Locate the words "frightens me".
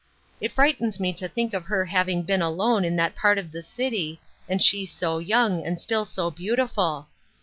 0.51-1.13